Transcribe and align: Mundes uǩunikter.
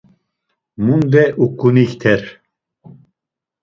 Mundes 0.85 1.35
uǩunikter. 1.43 2.21